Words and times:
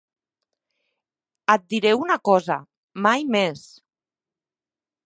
Et 1.55 1.67
diré 1.75 1.93
una 2.07 2.17
cosa, 2.31 2.59
mai 3.09 3.29
més. 3.39 3.71